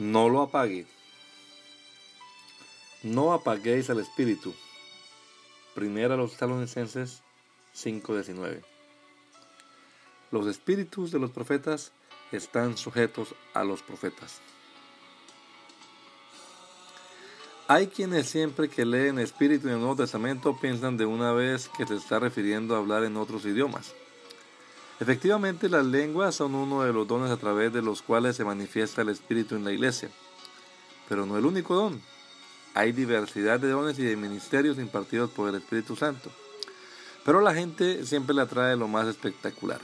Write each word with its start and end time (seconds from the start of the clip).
No 0.00 0.30
lo 0.30 0.40
apague. 0.40 0.86
No 3.02 3.34
apaguéis 3.34 3.90
al 3.90 4.00
espíritu. 4.00 4.54
Primera 5.74 6.16
los 6.16 6.32
Tesalonicenses 6.32 7.20
5:19. 7.74 8.62
Los 10.30 10.46
espíritus 10.46 11.12
de 11.12 11.18
los 11.18 11.30
profetas 11.32 11.92
están 12.32 12.78
sujetos 12.78 13.34
a 13.52 13.62
los 13.62 13.82
profetas. 13.82 14.40
Hay 17.68 17.88
quienes 17.88 18.26
siempre 18.26 18.70
que 18.70 18.86
leen 18.86 19.18
Espíritu 19.18 19.68
en 19.68 19.74
el 19.74 19.80
Nuevo 19.80 19.96
Testamento 19.96 20.58
piensan 20.58 20.96
de 20.96 21.04
una 21.04 21.32
vez 21.32 21.68
que 21.76 21.86
se 21.86 21.96
está 21.96 22.18
refiriendo 22.18 22.74
a 22.74 22.78
hablar 22.78 23.04
en 23.04 23.18
otros 23.18 23.44
idiomas. 23.44 23.94
Efectivamente, 25.00 25.70
las 25.70 25.86
lenguas 25.86 26.34
son 26.34 26.54
uno 26.54 26.82
de 26.82 26.92
los 26.92 27.08
dones 27.08 27.30
a 27.30 27.38
través 27.38 27.72
de 27.72 27.80
los 27.80 28.02
cuales 28.02 28.36
se 28.36 28.44
manifiesta 28.44 29.00
el 29.00 29.08
Espíritu 29.08 29.54
en 29.56 29.64
la 29.64 29.72
iglesia, 29.72 30.10
pero 31.08 31.24
no 31.24 31.38
el 31.38 31.46
único 31.46 31.74
don. 31.74 32.02
Hay 32.74 32.92
diversidad 32.92 33.58
de 33.58 33.70
dones 33.70 33.98
y 33.98 34.02
de 34.02 34.14
ministerios 34.16 34.78
impartidos 34.78 35.30
por 35.30 35.48
el 35.48 35.54
Espíritu 35.54 35.96
Santo, 35.96 36.30
pero 37.24 37.40
la 37.40 37.54
gente 37.54 38.04
siempre 38.04 38.34
le 38.34 38.42
atrae 38.42 38.76
lo 38.76 38.88
más 38.88 39.08
espectacular. 39.08 39.80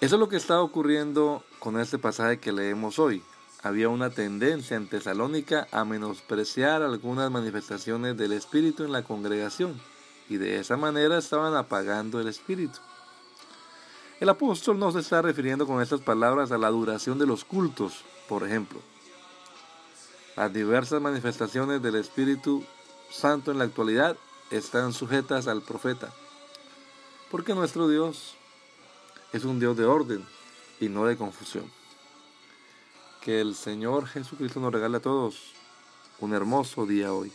Eso 0.00 0.16
es 0.16 0.20
lo 0.20 0.28
que 0.28 0.36
está 0.36 0.60
ocurriendo 0.60 1.44
con 1.60 1.78
este 1.78 1.96
pasaje 1.96 2.40
que 2.40 2.50
leemos 2.50 2.98
hoy. 2.98 3.22
Había 3.62 3.88
una 3.88 4.10
tendencia 4.10 4.76
en 4.76 4.88
Tesalónica 4.88 5.68
a 5.70 5.84
menospreciar 5.84 6.82
algunas 6.82 7.30
manifestaciones 7.30 8.16
del 8.16 8.32
Espíritu 8.32 8.82
en 8.82 8.90
la 8.90 9.04
congregación, 9.04 9.80
y 10.28 10.38
de 10.38 10.58
esa 10.58 10.76
manera 10.76 11.18
estaban 11.18 11.54
apagando 11.54 12.18
el 12.18 12.26
Espíritu. 12.26 12.80
El 14.20 14.28
apóstol 14.28 14.78
no 14.78 14.92
se 14.92 15.00
está 15.00 15.22
refiriendo 15.22 15.66
con 15.66 15.80
estas 15.80 16.02
palabras 16.02 16.52
a 16.52 16.58
la 16.58 16.68
duración 16.68 17.18
de 17.18 17.26
los 17.26 17.42
cultos, 17.42 18.04
por 18.28 18.46
ejemplo. 18.46 18.78
Las 20.36 20.52
diversas 20.52 21.00
manifestaciones 21.00 21.80
del 21.80 21.94
Espíritu 21.94 22.62
Santo 23.10 23.50
en 23.50 23.56
la 23.56 23.64
actualidad 23.64 24.18
están 24.50 24.92
sujetas 24.92 25.48
al 25.48 25.62
profeta, 25.62 26.12
porque 27.30 27.54
nuestro 27.54 27.88
Dios 27.88 28.34
es 29.32 29.44
un 29.44 29.58
Dios 29.58 29.74
de 29.78 29.86
orden 29.86 30.26
y 30.80 30.90
no 30.90 31.06
de 31.06 31.16
confusión. 31.16 31.64
Que 33.22 33.40
el 33.40 33.54
Señor 33.54 34.06
Jesucristo 34.06 34.60
nos 34.60 34.72
regale 34.72 34.98
a 34.98 35.02
todos 35.02 35.54
un 36.18 36.34
hermoso 36.34 36.84
día 36.84 37.14
hoy. 37.14 37.32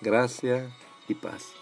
Gracia 0.00 0.68
y 1.06 1.14
paz. 1.14 1.61